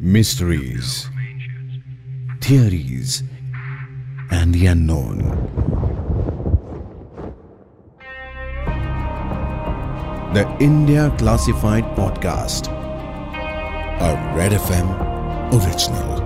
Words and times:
mysteries, 0.00 1.08
theories, 2.40 3.22
and 4.30 4.54
the 4.54 4.66
unknown. 4.66 5.18
The 10.32 10.48
India 10.60 11.12
Classified 11.18 11.84
Podcast, 11.96 12.68
a 14.00 14.14
Red 14.36 14.52
FM 14.52 14.88
original. 15.52 16.20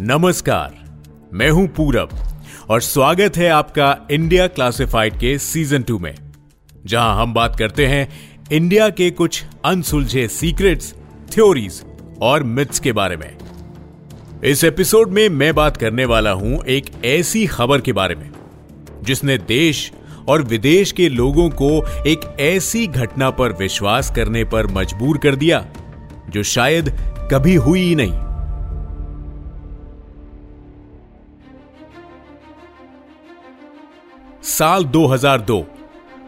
नमस्कार 0.00 0.74
मैं 1.32 1.50
हूं 1.50 1.66
पूरब 1.76 2.08
और 2.69 2.81
स्वागत 2.81 3.37
है 3.37 3.47
आपका 3.49 4.07
इंडिया 4.11 4.47
क्लासिफाइड 4.47 5.13
के 5.19 5.37
सीज़न 5.37 5.83
टू 5.83 5.99
में। 5.99 6.15
जहाँ 6.85 7.21
हम 7.21 7.33
बात 7.33 7.55
करते 7.55 7.85
हैं 7.87 8.07
इंडिया 8.51 8.89
के 8.89 9.09
कुछ 9.11 9.43
अनसुलझे 9.65 10.27
सीक्रेट्स 10.27 10.93
थ्योरीज 11.31 11.81
और 12.21 12.43
मिथ्स 12.43 12.79
के 12.79 12.91
बारे 12.91 13.17
में। 13.17 13.37
इस 14.43 14.63
एपिसोड 14.63 15.11
में 15.11 15.29
मैं 15.29 15.53
बात 15.55 15.77
करने 15.77 16.05
वाला 16.05 16.31
हूँ 16.31 16.63
एक 16.65 16.91
ऐसी 17.05 17.45
खबर 17.47 17.81
के 17.81 17.93
बारे 17.93 18.15
में, 18.15 18.29
जिसने 19.03 19.37
देश 19.37 19.91
और 20.27 20.43
विदेश 20.43 20.91
के 20.91 21.09
लोगों 21.09 21.49
को 21.49 21.85
एक 22.07 22.35
ऐसी 22.39 22.87
घटना 22.87 23.29
पर 23.29 23.53
विश्वास 23.53 24.11
करने 24.15 24.43
पर 24.43 24.67
मजबूर 24.67 25.17
कर 25.17 25.35
दिया, 25.35 25.65
जो 26.29 26.43
शायद 26.43 26.95
कभी 27.31 27.55
हुई 27.55 27.81
ही 27.81 27.95
नहीं। 27.95 28.26
साल 34.57 34.83
2002 34.85 35.59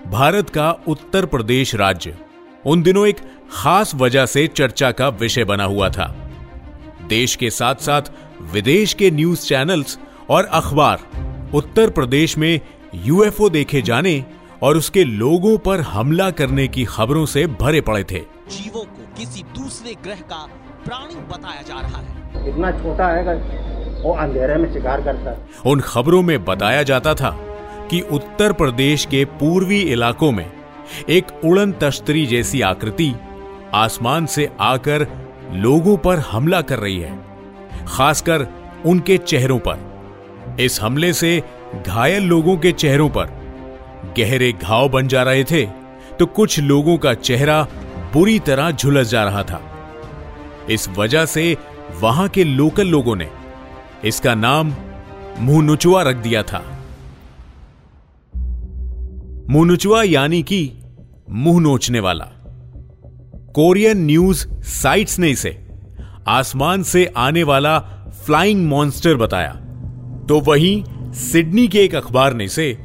भारत 0.08 0.50
का 0.50 0.72
उत्तर 0.88 1.26
प्रदेश 1.26 1.74
राज्य। 1.76 2.18
उन 2.66 2.82
दिनों 2.84 3.08
एक 3.08 3.18
खास 3.52 3.96
वजह 3.96 4.26
से 4.26 4.48
चर्चा 4.48 4.92
का 4.92 5.08
विषय 5.10 5.44
बना 5.44 5.64
हुआ 5.64 5.90
था। 5.90 6.06
देश 7.10 7.36
के 7.36 7.50
साथ 7.50 7.76
साथ 7.76 8.12
विदेश 8.52 8.94
के 8.94 9.12
न्यूज़ 9.12 9.46
चैनल्स 9.46 10.00
और 10.30 10.46
अखबार 10.46 11.00
उत्तर 11.54 11.90
प्रदेश 11.90 12.38
में 12.38 12.60
यूएफओ 12.96 13.50
देखे 13.50 13.82
जाने 13.82 14.24
और 14.64 14.78
उसके 14.78 15.04
लोगों 15.04 15.58
पर 15.58 15.82
हमला 15.82 16.30
करने 16.32 16.68
की 16.68 16.86
खबरों 16.86 17.26
से 17.26 17.48
भरे 17.48 17.82
पड़े 17.82 18.04
थे। 18.04 18.20
जीवों 18.50 18.84
को 18.84 19.12
किसी 19.18 19.44
दूसरे 19.60 19.96
ग्रह 20.04 20.22
का 20.30 20.48
प्राणी 20.86 21.16
बताया 21.16 21.62
जा 21.62 21.82
रहा 21.82 22.02
है। 22.02 22.50
इतना 22.50 22.72
छोटा 22.72 23.08
है 23.08 23.36
वो 24.02 24.14
अंधेरे 24.14 24.56
में 24.56 24.74
शिकार 24.74 25.02
करता 25.02 25.32
है। 25.32 25.48
उन 25.66 25.80
खबरों 25.80 26.22
में 26.22 26.44
बताया 26.46 26.84
जाता 26.84 27.14
था 27.16 27.38
कि 27.92 28.00
उत्तर 28.02 28.54
प्रदेश 28.54 29.06
के 29.06 29.24
पूर्वी 29.40 29.80
इलाकों 29.84 30.32
में 30.32 30.52
एक 31.10 31.28
उड़न 31.46 31.72
तश्तरी 31.72 32.26
जैसी 32.26 32.62
आकृति 32.62 33.14
आसमान 33.74 34.26
से 34.26 34.50
आकर 34.60 35.08
लोगों 35.54 35.98
पर 35.98 36.20
हमला 36.22 36.62
कर 36.62 36.80
रही 36.80 37.00
है, 37.00 37.18
खासकर 37.88 38.48
उनके 38.86 39.18
चेहरों 39.18 39.60
पर। 39.60 40.58
इस 40.60 40.82
हमले 40.82 41.12
से 41.14 41.42
घायल 41.88 42.24
लोगों 42.24 42.58
के 42.58 42.72
चेहरों 42.72 43.10
पर 43.10 43.38
गहरे 44.18 44.52
घाव 44.54 44.90
बन 44.90 45.08
जा 45.08 45.24
रहे 45.24 45.44
थे 45.44 45.66
तो 46.20 46.26
कुछ 46.26 46.60
लोगों 46.60 46.98
का 46.98 47.14
चेहरा 47.14 47.62
बुरी 48.14 48.40
तरह 48.40 48.72
झुलस 48.72 49.10
जा 49.10 49.24
रहा 49.24 49.44
था। 49.44 49.62
इस 50.70 50.90
वजह 50.90 51.26
से 51.26 51.56
वहाँ 52.02 52.28
के 52.30 52.44
लोकल 52.44 52.88
लोगों 52.88 53.16
ने 53.16 53.30
इसका 54.06 54.34
नाम 54.36 54.74
मुँह 55.40 55.64
नुचुआ 55.64 56.02
रख 56.04 56.16
दिया 56.16 56.44
था। 56.44 56.64
मुनुचुआ 59.50 60.02
यानी 60.04 60.42
कि 60.44 60.60
मुँह 61.30 61.60
नोचने 61.60 62.00
वाला। 62.00 62.26
कोरियन 63.54 64.06
न्यूज़ 64.06 64.46
साइट्स 64.64 65.18
ने 65.20 65.30
इसे 65.30 65.58
आसमान 66.28 66.84
से 66.84 67.06
आने 67.18 67.44
वाला 67.44 67.78
फ्लाइंग 68.26 68.68
मॉन्स्टर 68.68 69.16
बताया। 69.16 69.52
तो 70.30 70.40
वहीं 70.40 71.12
सिडनी 71.22 71.68
के 71.68 71.84
एक 71.84 71.96
अखबार 71.96 72.34
ने 72.34 72.46
इसे 72.46 72.78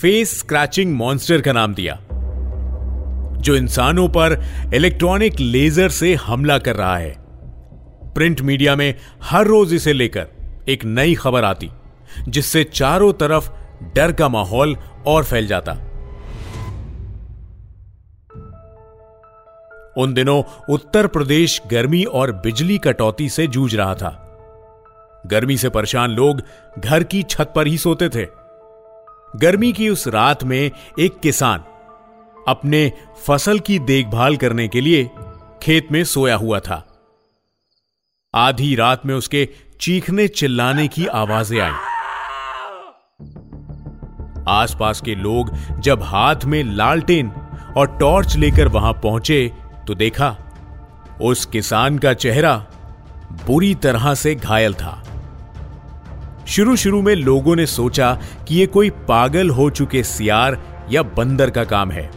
फेस 0.00 0.38
स्क्रैचिंग 0.38 0.94
मॉन्स्टर 0.94 1.40
का 1.40 1.52
नाम 1.52 1.74
दिया, 1.74 1.94
जो 3.40 3.56
इंसानों 3.56 4.08
पर 4.08 4.40
इलेक्ट्रॉनिक 4.74 5.40
लेजर 5.40 5.88
से 5.88 6.14
हमला 6.16 6.58
कर 6.58 6.76
रहा 6.76 6.96
है। 6.96 7.14
प्रिंट 8.14 8.40
मीडिया 8.40 8.76
में 8.76 8.94
हर 9.22 9.46
रोज 9.46 9.74
इसे 9.74 9.92
लेकर 9.92 10.26
एक 10.68 10.84
नई 10.84 11.14
खबर 11.14 11.44
आती, 11.44 11.70
जिससे 12.28 12.64
चारों 12.64 13.12
तरफ़ 13.12 13.50
डर 13.94 14.12
का 14.12 14.28
माहौल 14.28 14.76
और 15.06 15.24
फैल 15.24 15.46
जाता। 15.46 15.76
उन 19.96 20.14
दिनों 20.14 20.42
उत्तर 20.68 21.06
प्रदेश 21.06 21.60
गर्मी 21.66 22.04
और 22.04 22.32
बिजली 22.32 22.78
कटौती 22.78 23.28
से 23.28 23.46
जूझ 23.46 23.74
रहा 23.76 23.94
था। 23.94 24.20
गर्मी 25.26 25.56
से 25.56 25.68
परेशान 25.68 26.10
लोग 26.10 26.42
घर 26.78 27.02
की 27.02 27.22
छत 27.22 27.52
पर 27.56 27.66
ही 27.66 27.78
सोते 27.78 28.08
थे। 28.08 28.26
गर्मी 29.36 29.72
की 29.72 29.88
उस 29.88 30.08
रात 30.08 30.44
में 30.44 30.70
एक 31.00 31.20
किसान 31.20 31.64
अपने 32.48 32.92
फ़सल 33.26 33.58
की 33.58 33.78
देखभाल 33.78 34.36
करने 34.36 34.68
के 34.68 34.80
लिए 34.80 35.10
खेत 35.62 35.88
में 35.92 36.04
सोया 36.04 36.36
हुआ 36.36 36.60
था। 36.60 36.84
आधी 38.34 38.74
रात 38.74 39.06
में 39.06 39.14
उसके 39.14 39.48
चीखने 39.80 40.28
चिल्लाने 40.28 40.88
की 40.88 41.06
आवाज़ें 41.06 41.60
आई। 41.60 41.72
आसपास 44.48 45.00
के 45.00 45.14
लोग 45.14 45.50
जब 45.80 46.02
हाथ 46.02 46.44
में 46.44 46.64
लालटेन 46.64 47.30
और 47.76 47.96
टॉर्च 48.00 48.36
लेकर 48.36 48.68
वहाँ 48.68 48.92
पहुँचे 48.92 49.52
तो 49.86 49.94
देखा, 49.94 50.36
उस 51.22 51.44
किसान 51.46 51.98
का 51.98 52.12
चेहरा 52.14 52.56
बुरी 53.46 53.74
तरह 53.74 54.14
से 54.14 54.34
घायल 54.34 54.74
था। 54.74 55.00
शुरू 56.48 56.76
शुरू 56.76 57.02
में 57.02 57.14
लोगों 57.14 57.56
ने 57.56 57.66
सोचा 57.66 58.18
कि 58.48 58.60
यह 58.60 58.66
कोई 58.66 58.90
पागल 58.90 59.50
हो 59.50 59.68
चुके 59.70 60.02
सियार 60.02 60.60
या 60.90 61.02
बंदर 61.02 61.50
का 61.50 61.64
काम 61.64 61.90
है, 61.90 62.10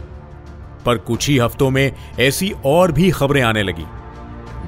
पर 0.86 0.98
कुछ 0.98 1.28
ही 1.28 1.38
हफ्तों 1.38 1.70
में 1.70 1.92
ऐसी 2.20 2.52
और 2.64 2.92
भी 2.92 3.10
खबरें 3.10 3.42
आने 3.42 3.62
लगी, 3.62 3.84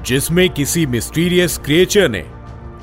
जिसमें 0.03 0.49
किसी 0.49 0.85
मिस्टीरियस 0.85 1.57
क्रिएचर 1.57 2.09
ने 2.09 2.25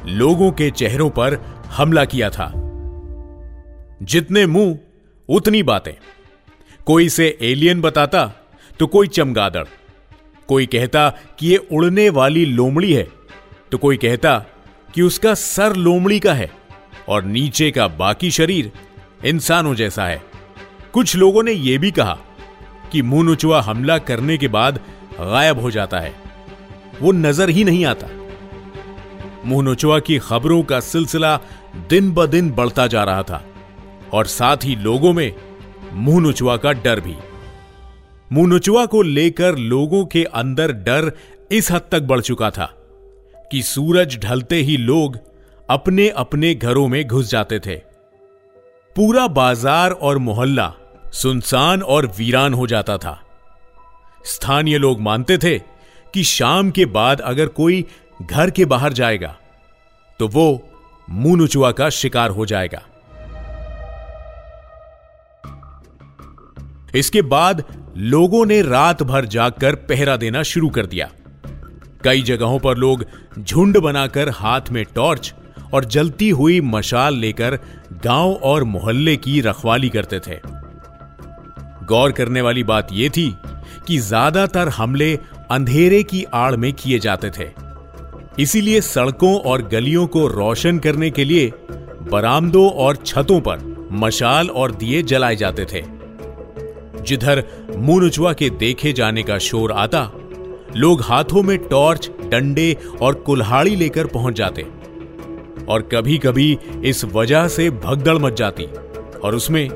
लोगों 0.06 0.50
के 0.52 0.70
चेहरों 0.70 1.10
पर 1.10 1.38
हमला 1.68 2.04
किया 2.04 2.30
था। 2.30 2.52
जितने 4.02 4.46
मुँह, 4.46 4.78
उतनी 5.28 5.62
बातें। 5.62 5.92
कोई 6.86 7.06
इसे 7.06 7.38
एलियन 7.42 7.80
बताता 7.80 8.30
तो 8.80 8.86
कोई 8.86 9.08
चमगादड़। 9.08 9.64
कोई 10.48 10.66
कहता 10.66 11.08
कि 11.38 11.48
ये 11.48 11.56
उड़ने 11.72 12.08
वाली 12.10 12.44
लोमड़ी 12.44 12.92
है 12.92 13.06
तो 13.72 13.78
कोई 13.78 13.96
कहता 13.96 14.38
कि 14.94 15.02
उसका 15.02 15.34
सर 15.34 15.74
लोमड़ी 15.76 16.18
का 16.20 16.34
है 16.34 16.50
और 17.08 17.24
नीचे 17.24 17.70
का 17.70 17.88
बाकी 17.88 18.30
शरीर 18.30 18.70
इंसानों 19.24 19.74
जैसा 19.74 20.06
है। 20.06 20.22
कुछ 20.92 21.14
लोगों 21.16 21.42
ने 21.42 21.52
यह 21.52 21.78
भी 21.78 21.90
कहा 21.90 22.18
कि 22.92 23.02
मुनुचुआ 23.02 23.60
हमला 23.60 23.98
करने 23.98 24.36
के 24.38 24.48
बाद 24.48 24.80
गायब 25.20 25.60
हो 25.60 25.70
जाता 25.70 25.98
है। 25.98 26.14
वो 27.00 27.12
नज़र 27.12 27.48
ही 27.48 27.64
नहीं 27.64 27.84
आता। 27.84 28.08
मुनुचुआ 29.44 29.98
की 29.98 30.18
खबरों 30.18 30.62
का 30.62 30.80
सिलसिला 30.80 31.36
दिन 31.90 32.10
ब 32.12 32.26
दिन 32.26 32.50
बढ़ता 32.50 32.86
जा 32.86 33.04
रहा 33.04 33.22
था 33.22 33.44
और 34.12 34.26
साथ 34.26 34.64
ही 34.64 34.76
लोगों 34.76 35.12
में 35.12 35.32
मुनुचुआ 35.92 36.56
का 36.56 36.72
डर 36.72 37.00
भी। 37.00 37.16
मुनुचुआ 38.30 38.84
को 38.86 39.00
लेकर 39.02 39.56
लोगों 39.56 40.04
के 40.06 40.22
अंदर 40.24 40.72
डर 40.78 41.10
इस 41.52 41.70
हद 41.72 41.82
तक 41.92 42.02
बढ़ 42.02 42.20
चुका 42.20 42.50
था 42.50 42.66
कि 43.50 43.62
सूरज 43.62 44.18
ढलते 44.22 44.56
ही 44.56 44.76
लोग 44.76 45.16
अपने 45.68 46.08
अपने 46.16 46.54
घरों 46.54 46.86
में 46.88 47.06
घुस 47.06 47.30
जाते 47.30 47.58
थे। 47.58 47.76
पूरा 48.96 49.26
बाज़ार 49.28 49.90
और 49.90 50.18
मोहल्ला 50.18 50.72
सुनसान 51.12 51.82
और 51.82 52.06
वीरान 52.18 52.54
हो 52.54 52.66
जाता 52.66 52.96
था। 52.98 53.18
स्थानीय 54.26 54.78
लोग 54.78 55.00
मानते 55.00 55.38
थे 55.38 55.58
कि 56.14 56.24
शाम 56.26 56.70
के 56.70 56.86
बाद 56.88 57.20
अगर 57.22 57.46
कोई 57.54 57.84
घर 58.22 58.50
के 58.50 58.64
बाहर 58.66 58.92
जाएगा 58.92 59.36
तो 60.20 60.28
वो 60.28 60.46
मुनुचुआ 61.08 61.70
का 61.72 61.88
शिकार 61.92 62.30
हो 62.30 62.46
जाएगा। 62.46 62.82
इसके 66.94 67.22
बाद 67.24 67.64
लोगों 67.98 68.44
ने 68.46 68.60
रात 68.62 69.02
भर 69.02 69.24
जागकर 69.24 69.74
पहरा 69.74 70.16
देना 70.16 70.42
शुरू 70.42 70.68
कर 70.68 70.86
दिया। 70.86 71.08
कई 72.04 72.22
जगहों 72.22 72.58
पर 72.58 72.76
लोग 72.76 73.04
झुंड 73.38 73.78
बनाकर 73.78 74.28
हाथ 74.28 74.70
में 74.72 74.84
टॉर्च 74.94 75.32
और 75.74 75.84
जलती 75.84 76.28
हुई 76.30 76.60
मशाल 76.60 77.16
लेकर 77.16 77.58
गाँव 78.04 78.32
और 78.32 78.64
मोहल्ले 78.64 79.16
की 79.16 79.40
रखवाली 79.40 79.88
करते 79.88 80.20
थे। 80.20 80.38
गौर 81.86 82.12
करने 82.12 82.40
वाली 82.40 82.64
बात 82.64 82.88
यह 82.92 83.08
थी 83.08 83.34
कि 83.86 83.98
ज़्यादातर 83.98 84.68
हमले 84.68 85.14
अंधेरे 85.50 86.02
की 86.02 86.24
आड़ 86.34 86.54
में 86.56 86.72
किए 86.72 86.98
जाते 86.98 87.30
थे। 87.30 87.50
इसीलिए 88.38 88.80
सड़कों 88.80 89.38
और 89.40 89.68
गलियों 89.68 90.06
को 90.06 90.26
रोशन 90.28 90.78
करने 90.78 91.10
के 91.10 91.24
लिए 91.24 91.52
बरामदों 92.02 92.70
और 92.70 92.96
छतों 92.96 93.40
पर 93.40 93.88
मशाल 93.92 94.50
और 94.50 94.72
दिए 94.72 95.02
जलाए 95.02 95.36
जाते 95.36 95.64
थे। 95.64 95.97
जिधर 97.08 97.44
मुनुचुआ 97.76 98.32
के 98.32 98.50
देखे 98.50 98.92
जाने 98.92 99.22
का 99.22 99.38
शोर 99.38 99.72
आता, 99.72 100.10
लोग 100.76 101.02
हाथों 101.02 101.42
में 101.42 101.58
टॉर्च, 101.58 102.10
डंडे 102.30 102.76
और 103.00 103.14
कुल्हाड़ी 103.14 103.76
लेकर 103.76 104.06
पहुँच 104.06 104.34
जाते। 104.34 104.62
और 105.68 105.82
कभी 105.92 106.18
कभी 106.18 106.58
इस 106.84 107.04
वजह 107.04 107.48
से 107.48 107.70
भगदड़ 107.70 108.18
मच 108.18 108.32
जाती 108.32 108.64
और 109.24 109.34
उसमें 109.34 109.68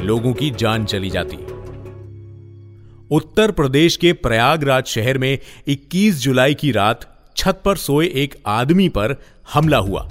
लोगों 0.00 0.32
की 0.32 0.50
जान 0.50 0.84
चली 0.84 1.10
जाती। 1.10 1.36
उत्तर 3.10 3.50
प्रदेश 3.50 3.96
के 3.96 4.12
प्रयागराज 4.12 4.84
शहर 4.84 5.18
में 5.18 5.38
21 5.68 6.22
जुलाई 6.22 6.54
की 6.54 6.72
रात 6.72 7.06
छत 7.36 7.62
पर 7.64 7.76
सोए 7.76 8.06
एक 8.14 8.34
आदमी 8.46 8.88
पर 8.88 9.16
हमला 9.54 9.78
हुआ। 9.78 10.08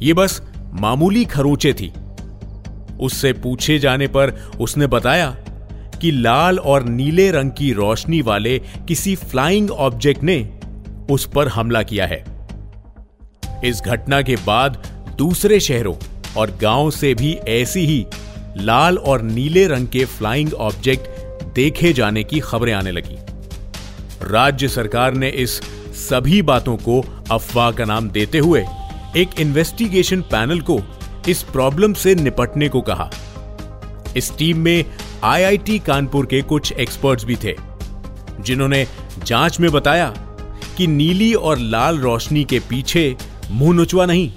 यह 0.00 0.14
बस 0.14 0.42
मामूली 0.80 1.24
खरोचे 1.24 1.72
थी। 1.72 1.92
उससे 3.02 3.32
पूछे 3.32 3.78
जाने 3.78 4.06
पर 4.06 4.30
उसने 4.60 4.86
बताया 4.86 5.30
कि 6.00 6.10
लाल 6.10 6.58
और 6.58 6.84
नीले 6.84 7.30
रंग 7.30 7.50
की 7.50 7.72
रोशनी 7.72 8.20
वाले 8.22 8.58
किसी 8.88 9.14
फ्लाइंग 9.16 9.70
ऑब्जेक्ट 9.70 10.22
ने 10.22 10.38
उस 11.10 11.26
पर 11.26 11.48
हमला 11.48 11.82
किया 11.82 12.06
है। 12.06 12.24
इस 13.64 13.82
घटना 13.86 14.22
के 14.22 14.36
बाद 14.36 14.82
दूसरे 15.18 15.60
शहरों 15.60 15.94
और 16.36 16.50
गाँव 16.62 16.90
से 16.90 17.14
भी 17.14 17.32
ऐसी 17.48 17.86
ही 17.86 18.04
लाल 18.56 18.98
और 18.98 19.22
नीले 19.22 19.66
रंग 19.66 19.88
के 19.88 20.04
फ्लाइंग 20.04 20.54
ऑब्जेक्ट 20.54 21.54
देखे 21.54 21.92
जाने 21.92 22.24
की 22.24 22.40
खबरें 22.40 22.72
आने 22.72 22.90
लगी। 22.90 23.16
राज्य 24.30 24.68
सरकार 24.68 25.14
ने 25.14 25.28
इस 25.28 25.60
सभी 26.08 26.42
बातों 26.42 26.76
को 26.76 27.00
अफवाह 27.30 27.70
का 27.70 27.84
नाम 27.84 28.08
देते 28.10 28.38
हुए 28.38 28.64
एक 29.16 29.40
इन्वेस्टिगेशन 29.40 30.20
पैनल 30.20 30.60
को 30.60 30.78
इस 31.28 31.42
प्रॉब्लम 31.42 31.92
से 31.92 32.14
निपटने 32.14 32.68
को 32.68 32.80
कहा। 32.80 33.10
इस 34.16 34.36
टीम 34.38 34.58
में 34.58 34.84
आईआईटी 35.24 35.78
कानपुर 35.78 36.26
के 36.26 36.42
कुछ 36.42 36.72
एक्सपर्ट्स 36.72 37.24
भी 37.24 37.36
थे, 37.36 37.54
जिन्होंने 38.40 38.86
जाँच 39.24 39.60
में 39.60 39.70
बताया 39.72 40.08
कि 40.76 40.86
नीली 40.86 41.34
और 41.34 41.58
लाल 41.58 41.98
रोशनी 41.98 42.44
के 42.44 42.58
पीछे 42.58 43.16
मुँह 43.50 43.74
नुचवा 43.74 44.06
नहीं, 44.06 44.32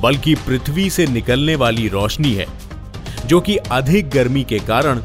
बल्कि 0.00 0.34
पृथ्वी 0.34 0.88
से 0.90 1.06
निकलने 1.06 1.54
वाली 1.54 1.88
रोशनी 1.88 2.32
है, 2.34 2.46
जो 3.26 3.40
कि 3.40 3.56
अधिक 3.56 4.10
गर्मी 4.10 4.44
के 4.44 4.58
कारण 4.58 5.02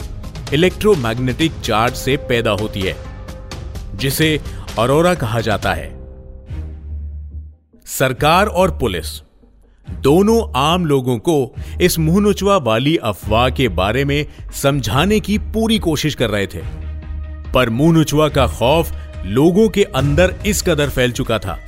इलेक्ट्रोमैग्नेटिक 0.53 1.59
चार्ज 1.63 1.95
से 1.95 2.17
पैदा 2.17 2.51
होती 2.51 2.81
है, 2.81 2.95
जिसे 3.95 4.39
अरोरा 4.79 5.13
कहा 5.13 5.41
जाता 5.41 5.73
है। 5.73 5.89
सरकार 7.87 8.47
और 8.47 8.77
पुलिस 8.77 9.26
दोनों 9.89 10.41
आम 10.55 10.85
लोगों 10.85 11.17
को 11.19 11.55
इस 11.81 11.99
मुंहनुचवा 11.99 12.57
वाली 12.57 12.95
अफवाह 12.97 13.49
के 13.49 13.67
बारे 13.67 14.05
में 14.05 14.25
समझाने 14.53 15.19
की 15.19 15.37
पूरी 15.37 15.79
कोशिश 15.79 16.15
कर 16.15 16.29
रहे 16.29 16.47
थे। 16.47 16.61
पर 17.53 17.69
मुंहनुचवा 17.69 18.27
का 18.29 18.47
खौफ 18.47 18.91
लोगों 19.25 19.69
के 19.69 19.83
अंदर 19.83 20.35
इस 20.45 20.61
कदर 20.61 20.89
फैल 20.89 21.11
चुका 21.11 21.39
था 21.39 21.59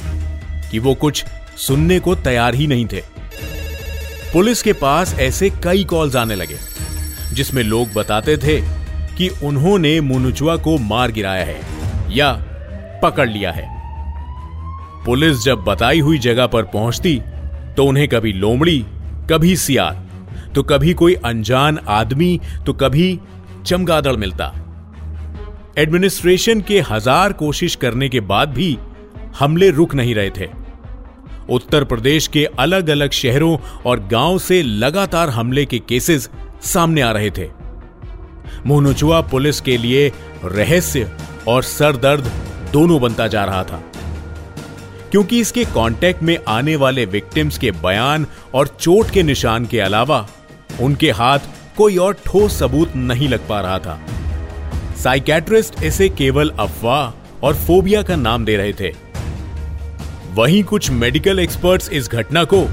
कि 0.71 0.79
वो 0.79 0.93
कुछ 0.95 1.25
सुनने 1.57 1.99
को 1.99 2.15
तैयार 2.15 2.55
ही 2.55 2.67
नहीं 2.67 2.85
थे। 2.85 3.01
पुलिस 4.33 4.61
के 4.61 4.73
पास 4.73 5.13
ऐसे 5.19 5.49
कई 5.63 5.83
कॉल्स 5.83 6.15
आने 6.15 6.35
लगे, 6.35 6.57
जिसमें 7.33 7.63
लोग 7.63 7.93
बताते 7.93 8.37
थे 8.37 8.59
कि 9.17 9.29
उन्होंने 9.43 9.99
मुनुचुआ 10.01 10.55
को 10.55 10.77
मार 10.77 11.11
गिराया 11.11 11.45
है 11.45 11.59
या 12.09 12.31
पकड़ 13.03 13.29
लिया 13.29 13.51
है। 13.51 13.67
पुलिस 15.05 15.43
जब 15.43 15.57
बताई 15.57 15.99
हुई 15.99 16.17
जगह 16.19 16.47
पर 16.47 16.63
पहुँचती 16.63 17.21
तो 17.79 17.85
उन्हें 17.85 18.07
कभी 18.07 18.31
लोमड़ी, 18.33 18.79
कभी 19.29 19.55
सियार। 19.55 20.51
तो 20.55 20.63
कभी 20.63 20.93
कोई 20.93 21.13
अनजान 21.15 21.77
आदमी 21.89 22.39
तो 22.65 22.73
कभी 22.73 23.19
चमगादड़ 23.65 24.15
मिलता। 24.15 24.45
एडमिनिस्ट्रेशन 25.77 26.61
के 26.61 26.79
हज़ार 26.81 27.33
कोशिश 27.33 27.75
करने 27.75 28.09
के 28.09 28.19
बाद 28.19 28.49
भी 28.49 28.77
हमले 29.39 29.69
रुक 29.69 29.95
नहीं 29.95 30.15
रहे 30.15 30.29
थे। 30.29 30.47
उत्तर 31.49 31.83
प्रदेश 31.83 32.27
के 32.27 32.45
अलग 32.59 32.89
अलग 32.89 33.11
शहरों 33.11 33.57
और 33.85 33.99
गाँव 34.07 34.37
से 34.39 34.61
लगातार 34.63 35.29
हमले 35.29 35.65
के 35.65 35.79
केसेस 35.79 36.29
सामने 36.63 37.01
आ 37.01 37.11
रहे 37.11 37.29
थे। 37.29 37.47
मोहनुचुआ 38.65 39.21
पुलिस 39.21 39.61
के 39.61 39.77
लिए 39.77 40.11
रहस्य 40.45 41.11
और 41.47 41.63
सरदर्द 41.63 42.31
दोनों 42.73 43.01
बनता 43.01 43.27
जा 43.27 43.45
रहा 43.45 43.63
था। 43.63 43.81
क्योंकि 45.11 45.39
इसके 45.39 45.65
कांटेक्ट 45.65 46.23
में 46.23 46.37
आने 46.47 46.75
वाले 46.75 47.05
विक्टिम्स 47.05 47.57
के 47.57 47.71
बयान 47.71 48.27
और 48.53 48.67
चोट 48.67 49.09
के 49.09 49.23
निशान 49.23 49.65
के 49.65 49.79
अलावा, 49.79 50.27
उनके 50.81 51.11
हाथ 51.11 51.39
कोई 51.77 51.97
और 51.97 52.13
ठोस 52.13 52.59
सबूत 52.59 52.95
नहीं 52.95 53.29
लग 53.29 53.47
पा 53.47 53.61
रहा 53.61 53.79
था। 53.79 53.99
साइकेट्रिस्ट 54.95 55.83
इसे 55.83 56.09
केवल 56.09 56.49
अफवाह 56.49 57.11
और 57.45 57.55
फोबिया 57.55 58.01
का 58.01 58.15
नाम 58.15 58.45
दे 58.45 58.57
रहे 58.57 58.73
थे। 58.73 58.93
वहीं 60.33 60.63
कुछ 60.63 60.91
मेडिकल 60.91 61.39
एक्सपर्ट्स 61.39 61.89
इस 61.89 62.09
घटना 62.09 62.43
को 62.43 62.67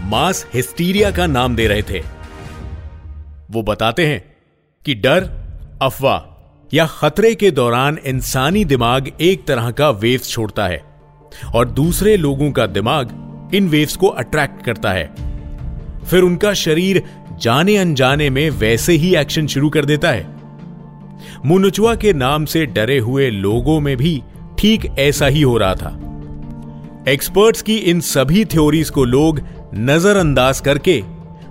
मास 0.00 0.46
हिस्टीरिया 0.54 1.10
का 1.10 1.26
नाम 1.26 1.56
दे 1.56 1.66
रहे 1.66 1.82
थे। 1.82 2.02
वो 3.50 3.62
बताते 3.62 4.06
हैं 4.06 4.34
कि 4.84 4.94
डर, 4.94 5.30
अफवाह 5.82 6.30
या 6.74 6.86
खतरे 6.86 7.34
के 7.34 7.50
दौरान 7.50 7.98
इंसानी 8.04 8.64
दिमाग 8.64 9.10
एक 9.20 9.46
तरह 9.46 9.70
का 9.70 9.90
वेव्स 9.90 10.30
छोड़ता 10.30 10.66
है। 10.66 10.93
और 11.54 11.70
दूसरे 11.70 12.16
लोगों 12.16 12.50
का 12.52 12.66
दिमाग 12.66 13.50
इन 13.54 13.68
वेव्स 13.68 13.96
को 13.96 14.06
अट्रैक्ट 14.06 14.64
करता 14.64 14.92
है। 14.92 15.14
फिर 16.04 16.22
उनका 16.22 16.52
शरीर 16.54 17.02
जाने 17.40 17.76
अनजाने 17.76 18.30
में 18.30 18.50
वैसे 18.50 18.92
ही 18.92 19.16
एक्शन 19.16 19.46
शुरू 19.46 19.70
कर 19.70 19.84
देता 19.84 20.10
है। 20.10 20.26
मुनुचुआ 21.46 21.94
के 21.94 22.12
नाम 22.12 22.44
से 22.44 22.66
डरे 22.66 22.98
हुए 22.98 23.30
लोगों 23.30 23.80
में 23.80 23.96
भी 23.96 24.22
ठीक 24.58 24.86
ऐसा 24.98 25.26
ही 25.26 25.42
हो 25.42 25.58
रहा 25.58 25.74
था। 25.74 26.00
एक्सपर्ट्स 27.08 27.62
की 27.62 27.76
इन 27.76 28.00
सभी 28.00 28.44
थ्योरीज 28.44 28.90
को 28.90 29.04
लोग 29.04 29.40
नजरअंदाज 29.74 30.60
करके 30.60 31.02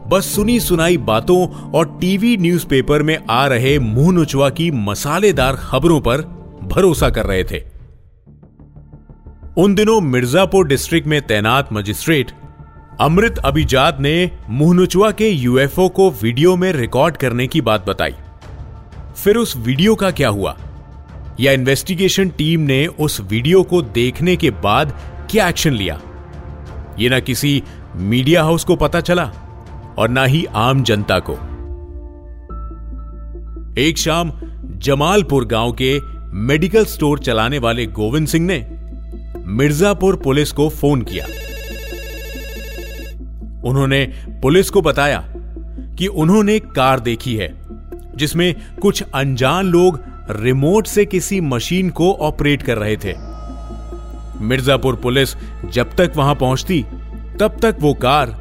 बस 0.08 0.26
सुनी 0.26 0.60
सुनाई 0.60 0.98
बातों 0.98 1.48
और 1.72 1.98
टीवी 2.02 2.38
न्यूज़पेपर 2.38 3.04
में 3.04 3.18
आ 3.30 3.48
रहे 3.48 3.80
मुँह 3.80 4.12
नुचवा 4.12 4.50
की 4.50 4.72
मसालेदार 4.72 5.56
खबरों 5.56 6.02
पर 6.02 6.22
भरोसा 6.64 7.10
कर 7.10 7.26
रहे 7.26 7.44
थे। 7.44 7.73
उन 9.58 9.76
दिनों 9.76 10.02
मिर्जापुर 10.02 10.68
डिस्ट्रिक्ट 10.68 11.08
में 11.08 11.22
तैनात 11.22 11.74
मजिस्ट्रेट 11.74 12.32
अमृत 13.02 13.38
अभिजात 13.38 13.98
ने 14.00 14.32
मुहनुचुआ 14.50 15.12
के 15.12 15.30
यूएफओ 15.30 15.90
को 15.90 16.12
वीडियो 16.12 16.56
में 16.56 16.74
रिकॉर्ड 16.74 17.18
करने 17.18 17.48
की 17.48 17.62
बात 17.62 17.86
बताई। 17.90 18.14
फिर 19.24 19.36
उस 19.36 19.58
वीडियो 19.58 19.96
का 19.96 20.12
क्या 20.12 20.30
हुआ? 20.30 20.58
या 21.40 21.52
इन्वेस्टिगेशन 21.52 22.30
टीम 22.30 22.60
ने 22.60 22.88
उस 22.88 23.22
वीडियो 23.22 23.64
को 23.64 23.82
देखने 23.82 24.36
के 24.36 24.50
बाद 24.50 25.00
क्या 25.32 25.50
एक्शन 25.50 25.74
लिया? 25.74 26.02
यह 27.00 27.10
ना 27.10 27.20
किसी 27.20 27.64
मीडिया 27.96 28.44
हाउस 28.44 28.64
को 28.64 28.76
पता 28.76 29.00
चला 29.00 29.32
और 29.98 30.10
ना 30.10 30.24
ही 30.24 30.46
आम 30.46 30.84
जनता 30.84 31.20
को। 31.20 31.34
एक 33.78 33.98
शाम 33.98 34.32
जमालपुर 34.64 35.46
गाँव 35.46 35.72
के 35.72 36.00
मेडिकल 36.34 36.86
स्टोर 36.86 37.20
चलाने 37.20 37.60
वाले 37.60 37.86
गोविंद 37.86 38.28
सिंह 38.28 38.46
ने 38.46 38.83
मिर्जापुर 39.54 40.16
पुलिस 40.16 40.52
को 40.52 40.70
फ़ोन 40.70 41.02
किया। 41.02 41.26
उन्होंने 43.64 44.06
पुलिस 44.30 44.70
को 44.70 44.82
बताया 44.82 45.34
कि 45.98 46.08
उन्होंने 46.08 46.60
कार 46.60 47.00
देखी 47.00 47.36
है, 47.36 47.62
जिसमें 48.16 48.56
कुछ 48.82 49.04
अनजान 49.16 49.66
लोग 49.66 50.00
रिमोट 50.30 50.88
से 50.88 51.06
किसी 51.06 51.42
मशीन 51.42 51.90
को 51.90 52.14
ऑपरेट 52.14 52.62
कर 52.62 52.78
रहे 52.78 52.98
थे। 52.98 53.14
मिर्जापुर 54.44 54.96
पुलिस 54.96 55.36
जब 55.70 55.96
तक 55.96 56.12
वहाँ 56.16 56.36
पहुँचती, 56.36 56.86
तब 57.40 57.58
तक 57.62 57.76
वो 57.80 57.94
कार 57.94 58.36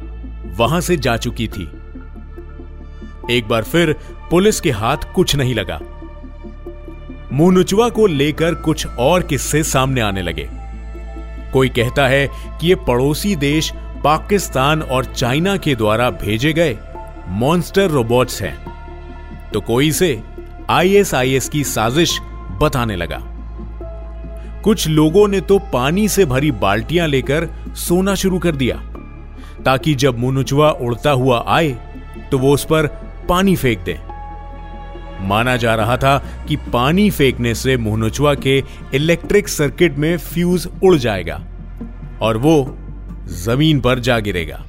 वहाँ 0.57 0.81
से 0.81 0.97
जा 0.97 1.17
चुकी 1.17 1.47
थी। 1.47 1.69
एक 3.31 3.47
बार 3.47 3.63
फिर 3.63 3.95
पुलिस 4.31 4.61
के 4.61 4.71
हाथ 4.71 4.97
कुछ 5.15 5.35
नहीं 5.35 5.55
लगा। 5.55 5.79
मुनुचुआ 7.33 7.89
को 7.89 8.07
लेकर 8.07 8.55
कुछ 8.55 8.87
और 8.87 9.23
किस्से 9.23 9.63
सामने 9.63 10.01
आने 10.01 10.21
लगे। 10.21 10.62
कोई 11.53 11.69
कहता 11.69 12.07
है 12.07 12.27
कि 12.61 12.67
ये 12.67 12.75
पड़ोसी 12.75 13.35
देश 13.35 13.71
पाकिस्तान 14.03 14.81
और 14.81 15.05
चाइना 15.05 15.57
के 15.57 15.75
द्वारा 15.75 16.09
भेजे 16.09 16.53
गए 16.53 16.77
मॉन्स्टर 17.27 17.89
रोबोट्स 17.89 18.41
हैं। 18.41 18.55
तो 19.51 19.61
कोई 19.61 19.91
से 19.91 20.21
आईएसआईएस 20.69 21.49
की 21.49 21.63
साजिश 21.63 22.19
बताने 22.61 22.95
लगा। 22.95 23.19
कुछ 24.63 24.87
लोगों 24.87 25.27
ने 25.27 25.41
तो 25.41 25.59
पानी 25.73 26.07
से 26.07 26.25
भरी 26.25 26.51
बाल्टियाँ 26.51 27.07
लेकर 27.07 27.47
सोना 27.75 28.15
शुरू 28.15 28.39
कर 28.39 28.55
दिया। 28.55 28.75
ताकि 29.65 29.93
जब 29.95 30.19
मुनुचुआ 30.19 30.69
उड़ता 30.71 31.11
हुआ 31.11 31.43
आए 31.47 31.69
तो 32.31 32.37
वो 32.37 32.53
उस 32.53 32.65
पर 32.65 32.87
पानी 33.29 33.55
फेंक 33.55 33.79
दे। 33.79 33.99
माना 35.21 35.55
जा 35.57 35.75
रहा 35.75 35.97
था 35.97 36.17
कि 36.47 36.55
पानी 36.73 37.09
फेंकने 37.09 37.55
से 37.55 37.77
मुहनुचुआ 37.77 38.33
के 38.35 38.63
इलेक्ट्रिक 38.93 39.47
सर्किट 39.47 39.97
में 39.97 40.17
फ्यूज 40.17 40.67
उड़ 40.83 40.95
जाएगा 40.95 41.35
और 42.21 42.37
वो 42.37 42.55
ज़मीन 43.25 43.79
पर 43.79 43.99
जा 43.99 44.19
गिरेगा। 44.19 44.63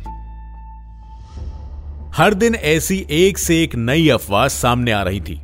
हर 2.17 2.35
दिन 2.35 2.55
ऐसी 2.55 3.07
एक 3.11 3.39
से 3.39 3.63
एक 3.63 3.75
नई 3.75 4.09
अफवाह 4.09 4.47
सामने 4.49 4.93
आ 4.93 5.03
रही 5.03 5.21
थी। 5.21 5.41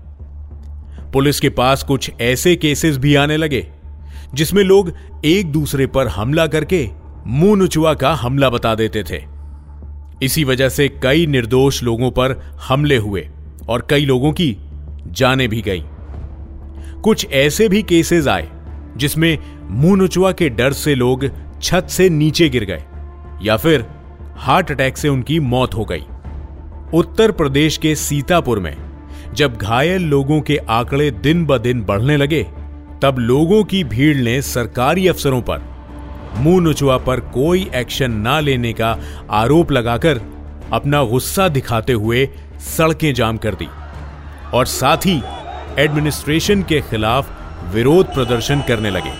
पुलिस 1.12 1.40
के 1.40 1.48
पास 1.48 1.82
कुछ 1.82 2.10
ऐसे 2.20 2.54
केसेस 2.56 2.96
भी 2.96 3.14
आने 3.14 3.36
लगे, 3.36 3.66
जिसमें 4.34 4.62
लोग 4.62 4.92
एक 5.24 5.52
दूसरे 5.52 5.86
पर 5.86 6.08
हमला 6.08 6.46
करके 6.46 6.88
मुँह 7.26 7.56
नुचुआ 7.56 7.94
का 7.94 8.12
हमला 8.14 8.50
बता 8.50 8.74
देते 8.74 9.02
थे। 9.02 9.22
इसी 10.22 10.44
वजह 10.44 10.68
से 10.68 10.88
कई 11.02 11.26
निर्दोष 11.26 11.82
लोगों 11.82 12.10
पर 12.10 12.38
हमले 12.68 12.96
हुए 12.96 13.28
और 13.68 13.86
कई 13.90 14.04
लोगों 14.04 14.32
की 14.32 14.56
जाने 15.06 15.48
भी 15.48 15.60
गई। 15.60 15.84
कुछ 17.04 17.26
ऐसे 17.30 17.68
भी 17.68 17.82
केसेस 17.82 18.26
आए, 18.28 18.48
जिसमें 18.96 19.38
मुँह 19.70 19.96
नुचुआ 19.96 20.32
के 20.32 20.48
डर 20.48 20.72
से 20.72 20.94
लोग 20.94 21.24
छत 21.62 21.86
से 21.90 22.08
नीचे 22.08 22.48
गिर 22.48 22.64
गए, 22.64 22.82
या 23.42 23.56
फिर 23.56 23.84
हार्ट 24.36 24.70
अटैक 24.70 24.96
से 24.96 25.08
उनकी 25.08 25.40
मौत 25.40 25.74
हो 25.74 25.84
गई। 25.84 26.04
उत्तर 26.94 27.32
प्रदेश 27.32 27.76
के 27.76 27.94
सीतापुर 27.94 28.58
में, 28.58 28.76
जब 29.34 29.56
घायल 29.56 30.02
लोगों 30.02 30.40
के 30.40 30.56
आंकड़े 30.56 31.10
दिन 31.10 31.44
ब 31.46 31.58
दिन 31.58 31.82
बढ़ने 31.82 32.16
लगे, 32.16 32.42
तब 33.02 33.16
लोगों 33.18 33.64
की 33.64 33.84
भीड़ 33.84 34.16
ने 34.16 34.40
सरकारी 34.42 35.06
अफसरों 35.08 35.42
पर 35.42 35.62
मुँह 36.36 36.60
नुचुआ 36.60 36.96
पर 36.98 37.20
कोई 37.20 37.68
एक्शन 37.74 38.10
ना 38.10 38.40
लेने 38.40 38.72
का 38.72 38.98
आरोप 39.30 39.72
लगाकर 39.72 40.20
अपना 40.72 41.02
गुस्सा 41.04 41.48
दिखाते 41.48 41.92
हुए 41.92 42.28
सड़कें 42.76 43.14
जाम 43.14 43.36
कर 43.36 43.54
दी। 43.54 43.68
और 44.54 44.66
साथ 44.66 45.06
ही 45.06 45.20
एडमिनिस्ट्रेशन 45.78 46.62
के 46.62 46.80
खिलाफ 46.80 47.30
विरोध 47.74 48.14
प्रदर्शन 48.14 48.62
करने 48.68 48.90
लगे। 48.90 49.12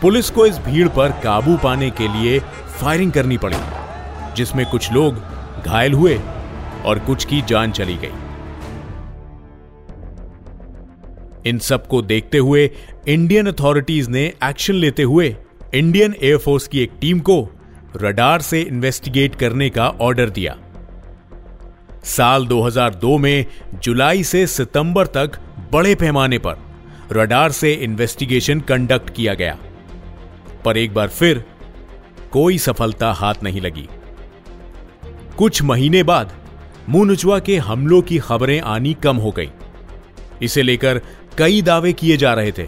पुलिस 0.00 0.30
को 0.30 0.46
इस 0.46 0.58
भीड़ 0.58 0.88
पर 0.88 1.12
काबू 1.24 1.56
पाने 1.56 1.90
के 1.90 2.08
लिए 2.08 2.38
फायरिंग 2.80 3.12
करनी 3.12 3.38
पड़ी, 3.38 3.56
जिसमें 4.36 4.64
कुछ 4.66 4.92
लोग 4.92 5.18
घायल 5.64 5.92
हुए 5.92 6.20
और 6.84 6.98
कुछ 6.98 7.24
की 7.24 7.42
जान 7.42 7.72
चली 7.72 7.96
गई। 7.96 8.20
इन 11.46 11.58
सबको 11.58 12.02
देखते 12.02 12.38
हुए 12.38 12.70
इंडियन 13.08 13.46
अथॉरिटीज 13.46 14.08
ने 14.08 14.24
एक्शन 14.44 14.74
लेते 14.74 15.02
हुए 15.02 15.36
इंडियन 15.74 16.14
एयरफोर्स 16.22 16.66
की 16.68 16.80
एक 16.80 16.92
टीम 17.00 17.20
को 17.20 17.36
रडार 17.96 18.40
से 18.40 18.60
इन्वेस्टिगेट 18.60 19.34
करने 19.34 19.68
का 19.70 19.88
ऑर्डर 20.00 20.30
दिया। 20.30 20.56
साल 22.04 22.46
2002 22.46 23.16
में 23.18 23.46
जुलाई 23.82 24.22
से 24.24 24.46
सितंबर 24.46 25.06
तक 25.06 25.38
बड़े 25.72 25.94
पैमाने 25.94 26.38
पर 26.38 26.58
रडार 27.12 27.52
से 27.52 27.72
इन्वेस्टिगेशन 27.72 28.60
कंडक्ट 28.60 29.10
किया 29.10 29.34
गया। 29.34 29.56
पर 30.64 30.76
एक 30.76 30.94
बार 30.94 31.08
फिर 31.08 31.44
कोई 32.32 32.58
सफलता 32.58 33.12
हाथ 33.12 33.34
नहीं 33.42 33.60
लगी। 33.60 33.88
कुछ 35.38 35.62
महीने 35.62 36.02
बाद 36.02 36.32
मुनुचवा 36.88 37.38
के 37.38 37.56
हमलों 37.58 38.02
की 38.02 38.18
खबरें 38.18 38.60
आनी 38.60 38.94
कम 38.94 39.16
हो 39.16 39.30
गई। 39.30 39.50
इसे 40.42 40.62
लेकर 40.62 41.00
कई 41.38 41.62
दावे 41.62 41.92
किए 41.92 42.16
जा 42.16 42.32
रहे 42.34 42.52
थे, 42.52 42.66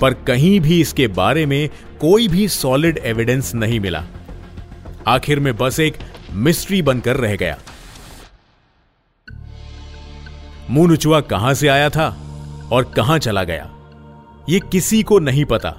पर 0.00 0.14
कहीं 0.26 0.58
भी 0.60 0.80
इसके 0.80 1.06
बारे 1.08 1.44
में 1.46 1.68
कोई 2.00 2.28
भी 2.28 2.48
सॉलिड 2.48 2.98
एविडेंस 2.98 3.54
नहीं 3.54 3.80
मिला। 3.80 4.04
आखिर 5.06 5.40
में 5.40 5.56
बस 5.56 5.80
एक 5.80 5.96
मिस्ट्री 6.32 6.82
बनकर 6.82 7.16
रह 7.16 7.36
गया। 7.36 7.58
मुनुचुआ 10.70 11.20
कहाँ 11.22 11.52
से 11.54 11.68
आया 11.68 11.88
था 11.90 12.08
और 12.72 12.92
कहाँ 12.96 13.18
चला 13.18 13.44
गया 13.44 13.70
यह 14.48 14.60
किसी 14.72 15.02
को 15.02 15.18
नहीं 15.20 15.44
पता। 15.44 15.70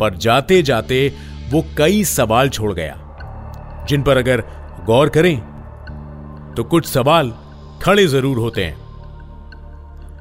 पर 0.00 0.16
जाते 0.16 0.62
जाते 0.62 1.08
वो 1.50 1.64
कई 1.78 2.02
सवाल 2.06 2.48
छोड़ 2.48 2.72
गया, 2.72 2.96
जिन 3.88 4.02
पर 4.02 4.16
अगर 4.16 4.42
गौर 4.86 5.08
करें 5.08 5.36
तो 6.56 6.64
कुछ 6.64 6.86
सवाल 6.86 7.32
खड़े 7.82 8.06
ज़रूर 8.06 8.38
होते 8.38 8.64
हैं। 8.64 8.86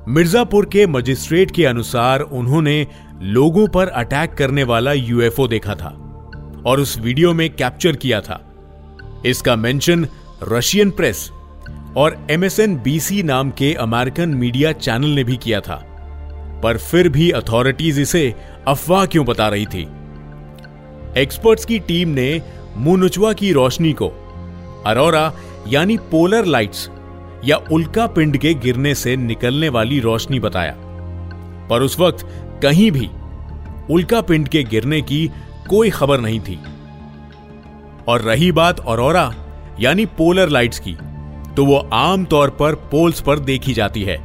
मिर्जापुर 0.07 0.65
के 0.65 0.85
मजिस्ट्रेट 0.87 1.51
के 1.51 1.65
अनुसार 1.65 2.21
उन्होंने 2.21 2.85
लोगों 3.21 3.67
पर 3.67 3.87
अटैक 3.89 4.33
करने 4.33 4.63
वाला 4.63 4.93
यूएफओ 4.93 5.47
देखा 5.47 5.75
था 5.75 5.89
और 6.65 6.79
उस 6.79 6.97
वीडियो 6.99 7.33
में 7.33 7.49
कैप्चर 7.51 7.95
किया 7.95 8.21
था। 8.21 8.43
इसका 9.25 9.55
मेंशन 9.55 10.07
रशियन 10.43 10.91
प्रेस 10.91 11.29
और 11.97 12.27
एमएसएन 12.31 12.77
बीसी 12.77 13.23
नाम 13.23 13.51
के 13.51 13.73
अमेरिकन 13.73 14.29
मीडिया 14.29 14.71
चैनल 14.71 15.07
ने 15.07 15.23
भी 15.23 15.37
किया 15.37 15.61
था। 15.61 15.83
पर 16.63 16.77
फिर 16.77 17.09
भी 17.09 17.31
अथॉरिटीज 17.31 17.99
इसे 17.99 18.35
अफवाह 18.67 19.05
क्यों 19.05 19.25
बता 19.25 19.47
रही 19.47 19.65
थी? 19.65 19.87
एक्सपर्ट्स 21.17 21.65
की 21.65 21.79
टीम 21.79 22.09
ने 22.09 22.41
मुनुचवा 22.77 23.33
की 23.33 23.51
रोशनी 23.51 23.93
को 23.93 24.07
अरोरा 24.85 25.33
यानी 25.67 25.97
पोलर 25.97 26.45
लाइट्स 26.45 26.89
या 27.45 27.57
उल्का 27.71 28.07
पिंड 28.07 28.37
के 28.37 28.53
गिरने 28.53 28.95
से 28.95 29.15
निकलने 29.15 29.69
वाली 29.69 29.99
रोशनी 29.99 30.39
बताया। 30.39 30.75
पर 31.69 31.81
उस 31.81 31.99
वक्त 31.99 32.27
कहीं 32.63 32.91
भी 32.91 33.09
उल्का 33.93 34.21
पिंड 34.21 34.47
के 34.47 34.63
गिरने 34.63 35.01
की 35.01 35.31
कोई 35.69 35.89
खबर 35.89 36.19
नहीं 36.19 36.39
थी। 36.39 36.59
और 38.07 38.21
रही 38.21 38.51
बात 38.51 38.79
औरोरा 38.79 39.35
यानी 39.79 40.05
पोलर 40.05 40.49
लाइट्स 40.49 40.79
की 40.79 40.97
तो 41.57 41.65
वो 41.65 41.77
आमतौर 41.93 42.49
पर 42.49 42.75
पोल्स 42.91 43.21
पर 43.21 43.39
देखी 43.41 43.73
जाती 43.73 44.03
है। 44.03 44.17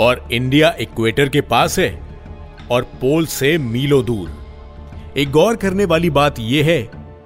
और 0.00 0.28
इंडिया 0.32 0.74
इक्वेटर 0.80 1.28
के 1.28 1.40
पास 1.42 1.78
है, 1.78 1.90
और 2.70 2.82
पोल 3.00 3.26
से 3.26 3.56
मीलों 3.60 4.04
दूर। 4.04 4.30
एक 5.18 5.30
गौर 5.30 5.56
करने 5.56 5.84
वाली 5.84 6.10
बात 6.10 6.38
यह 6.40 6.66
है 6.66 6.80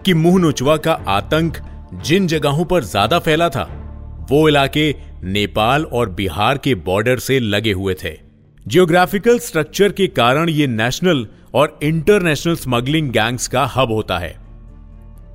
कि 0.06 0.14
मुँह 0.14 0.38
नुचवा 0.38 0.76
का 0.76 0.92
आतंक 1.08 1.58
जिन 2.04 2.26
जगहों 2.26 2.64
पर 2.64 2.84
ज़्यादा 2.84 3.18
फैला 3.18 3.48
था, 3.48 3.68
वो 4.30 4.48
इलाके 4.48 4.90
नेपाल 5.24 5.84
और 5.84 6.10
बिहार 6.10 6.58
के 6.58 6.74
बॉर्डर 6.76 7.18
से 7.18 7.38
लगे 7.40 7.72
हुए 7.72 7.94
थे। 7.94 8.16
जियोग्राफिकल 8.66 9.38
स्ट्रक्चर 9.38 9.92
के 9.92 10.06
कारण 10.06 10.48
ये 10.48 10.66
नेशनल 10.66 11.26
और 11.54 11.78
इंटरनेशनल 11.82 12.56
स्मगलिंग 12.56 13.10
गैंग्स 13.10 13.48
का 13.48 13.64
हब 13.66 13.92
होता 13.92 14.18
है। 14.18 14.36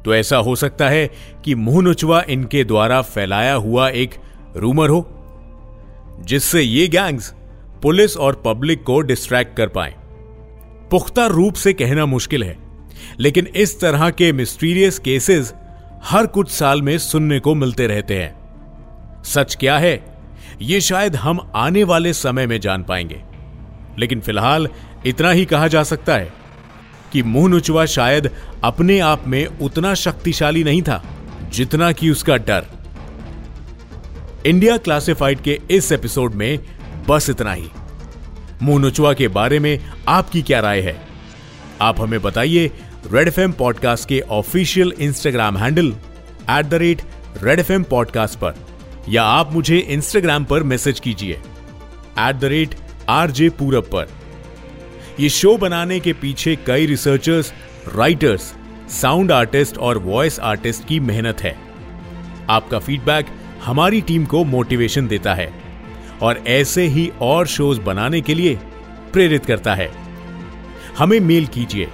तो 0.05 0.15
ऐसा 0.15 0.37
हो 0.37 0.55
सकता 0.55 0.89
है 0.89 1.09
कि 1.45 1.55
मुँह 1.55 1.81
नुचवा 1.81 2.23
इनके 2.29 2.63
द्वारा 2.63 3.01
फैलाया 3.01 3.53
हुआ 3.53 3.89
एक 3.89 4.15
रूमर 4.55 4.89
हो, 4.89 5.07
जिससे 6.21 6.61
ये 6.61 6.87
गैंग्स 6.87 7.33
पुलिस 7.81 8.17
और 8.17 8.41
पब्लिक 8.45 8.83
को 8.83 8.99
डिस्ट्रैक्ट 9.01 9.55
कर 9.57 9.67
पाए। 9.67 9.95
पुख्ता 10.91 11.25
रूप 11.25 11.53
से 11.53 11.73
कहना 11.73 12.05
मुश्किल 12.05 12.43
है, 12.43 12.57
लेकिन 13.19 13.47
इस 13.47 13.79
तरह 13.79 14.09
के 14.09 14.31
मिस्टीरियस 14.31 14.99
केसेस 14.99 15.53
हर 16.03 16.27
कुछ 16.27 16.49
साल 16.49 16.81
में 16.81 16.97
सुनने 16.97 17.39
को 17.39 17.55
मिलते 17.55 17.87
रहते 17.87 18.21
हैं। 18.21 19.23
सच 19.23 19.55
क्या 19.55 19.77
है 19.77 20.03
यह 20.61 20.79
शायद 20.79 21.15
हम 21.15 21.51
आने 21.55 21.83
वाले 21.83 22.13
समय 22.13 22.47
में 22.47 22.59
जान 22.59 22.83
पाएँगे। 22.83 23.21
लेकिन 23.99 24.19
फ़िलहाल 24.19 24.67
इतना 25.05 25.31
ही 25.31 25.45
कहा 25.45 25.67
जा 25.67 25.83
सकता 25.83 26.15
है। 26.15 26.31
कि 27.13 27.23
मुँह 27.23 27.49
नुचवा 27.49 27.85
शायद 27.85 28.29
अपने 28.63 28.99
आप 28.99 29.27
में 29.27 29.45
उतना 29.45 29.93
शक्तिशाली 29.93 30.63
नहीं 30.63 30.81
था, 30.81 31.03
जितना 31.49 31.91
कि 31.91 32.09
उसका 32.09 32.37
डर। 32.37 32.65
इंडिया 34.45 34.77
क्लासिफाइड 34.77 35.41
के 35.41 35.59
इस 35.71 35.91
एपिसोड 35.91 36.33
में 36.33 36.59
बस 37.07 37.29
इतना 37.29 37.53
ही। 37.53 37.69
मुँह 38.61 38.79
नुचवा 38.81 39.13
के 39.13 39.27
बारे 39.27 39.59
में 39.59 39.79
आपकी 40.07 40.41
क्या 40.41 40.59
राय 40.59 40.81
है? 40.81 40.95
आप 41.81 42.01
हमें 42.01 42.21
बताइए 42.21 42.71
रेड 43.11 43.27
एफ़ 43.27 43.51
पॉडकास्ट 43.51 44.07
के 44.09 44.19
official 44.19 44.93
Instagram 44.99 45.57
handle 45.57 45.93
at 46.49 46.65
the 46.65 46.73
rate 46.73 47.01
red 47.43 47.59
F 47.59 47.71
podcast 47.81 48.39
पर, 48.39 48.55
या 49.09 49.23
आप 49.23 49.53
मुझे 49.53 49.77
इंस्टाग्राम 49.77 50.45
पर 50.45 50.63
मैसेज 50.63 50.99
कीजिए 50.99 51.33
एट 52.19 52.35
द 52.35 52.43
रेट 52.43 52.75
आरजे 53.09 53.49
पूरब 53.49 53.83
पर। 53.83 54.07
यह 55.19 55.29
शो 55.29 55.57
बनाने 55.57 55.99
के 55.99 56.13
पीछे 56.13 56.55
कई 56.55 56.85
रिसर्चर्स 56.85 57.53
राइटर्स 57.95 58.53
साउंड 58.89 59.31
आर्टिस्ट 59.31 59.77
और 59.77 59.97
वॉइस 59.97 60.39
आर्टिस्ट 60.39 60.87
की 60.87 60.99
मेहनत 60.99 61.41
है। 61.41 61.55
आपका 62.49 62.79
फीडबैक 62.79 63.25
हमारी 63.63 64.01
टीम 64.01 64.25
को 64.25 64.43
मोटिवेशन 64.43 65.07
देता 65.07 65.33
है 65.33 65.53
और 66.21 66.43
ऐसे 66.47 66.87
ही 66.87 67.11
और 67.21 67.47
शोज़ 67.47 67.81
बनाने 67.81 68.21
के 68.21 68.33
लिए 68.33 68.55
प्रेरित 69.13 69.45
करता 69.45 69.75
है। 69.75 69.91
हमें 70.97 71.19
मेल 71.19 71.47
कीजिए 71.47 71.89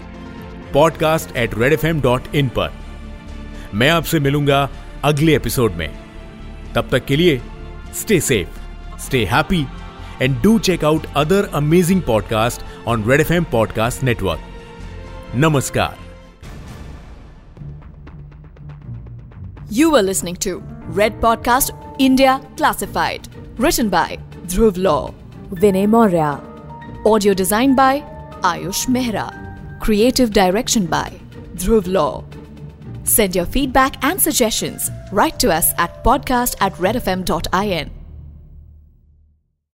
podcast 0.73 1.37
at 1.37 1.57
red 1.57 1.73
F 1.73 1.85
M 1.85 2.01
dot 2.01 2.35
in 2.35 2.47
पर। 2.47 2.73
मैं 3.73 3.89
आपसे 3.89 4.19
मिलूँगा 4.19 4.69
अगले 5.03 5.35
एपिसोड 5.35 5.71
में। 5.71 5.89
तब 6.75 6.89
तक 6.91 7.05
के 7.05 7.15
लिए 7.15 7.41
stay 7.95 8.19
safe 8.19 8.47
stay 8.99 9.25
happy 9.25 9.65
and 10.19 10.41
do 10.41 10.59
check 10.59 10.83
out 10.83 11.05
other 11.15 11.49
amazing 11.53 12.01
podcasts 12.01 12.61
on 12.85 13.03
Red 13.03 13.21
FM 13.21 13.45
Podcast 13.45 14.03
Network. 14.03 14.39
Namaskar. 15.33 15.97
You 19.69 19.95
are 19.95 20.01
listening 20.01 20.35
to 20.37 20.59
Red 20.87 21.21
Podcast 21.21 21.69
India 21.99 22.41
Classified, 22.57 23.27
written 23.57 23.89
by 23.89 24.17
Dhruv 24.47 24.77
Law, 24.77 25.13
Vinay 25.51 25.87
Maurya. 25.87 26.41
Audio 27.05 27.33
design 27.33 27.75
by 27.75 28.01
Ayush 28.41 28.87
Mehra. 28.87 29.29
Creative 29.79 30.31
direction 30.31 30.85
by 30.85 31.11
Dhruv 31.55 31.87
Law. 31.87 32.23
Send 33.03 33.35
your 33.35 33.45
feedback 33.45 34.03
and 34.03 34.21
suggestions. 34.21 34.89
Write 35.11 35.39
to 35.39 35.51
us 35.51 35.73
at 35.77 36.03
podcast 36.03 36.55
at 36.61 36.73
redfm.in. 36.73 37.98